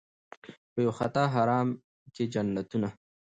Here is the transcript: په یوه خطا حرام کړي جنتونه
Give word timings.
په 0.71 0.77
یوه 0.85 0.93
خطا 0.99 1.23
حرام 1.35 1.67
کړي 2.13 2.25
جنتونه 2.33 2.89